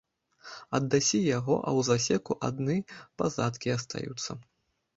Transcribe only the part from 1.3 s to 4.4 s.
яго, а ў засеку адны пазадкі астаюцца.